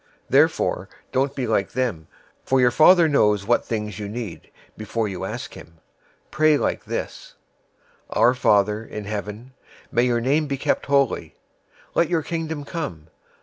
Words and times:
006:008 0.01 0.07
Therefore 0.31 0.89
don't 1.11 1.35
be 1.35 1.45
like 1.45 1.73
them, 1.73 2.07
for 2.43 2.59
your 2.59 2.71
Father 2.71 3.07
knows 3.07 3.45
what 3.45 3.63
things 3.63 3.99
you 3.99 4.09
need, 4.09 4.49
before 4.75 5.07
you 5.07 5.25
ask 5.25 5.53
him. 5.53 5.75
006:009 6.31 6.31
Pray 6.31 6.57
like 6.57 6.85
this: 6.85 7.35
'Our 8.09 8.33
Father 8.33 8.83
in 8.83 9.05
heaven, 9.05 9.53
may 9.91 10.01
your 10.07 10.19
name 10.19 10.47
be 10.47 10.57
kept 10.57 10.87
holy. 10.87 11.35
006:010 11.89 11.89
Let 11.93 12.09
your 12.09 12.23
Kingdom 12.23 12.63
come. 12.63 13.09